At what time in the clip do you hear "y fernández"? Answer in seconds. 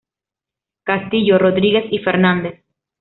1.91-2.63